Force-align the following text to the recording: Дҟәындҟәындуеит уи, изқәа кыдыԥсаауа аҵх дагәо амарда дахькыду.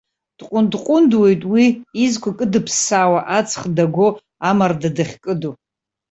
Дҟәындҟәындуеит 0.37 1.41
уи, 1.51 1.65
изқәа 2.05 2.31
кыдыԥсаауа 2.37 3.21
аҵх 3.37 3.61
дагәо 3.75 4.07
амарда 4.49 4.89
дахькыду. 4.95 5.53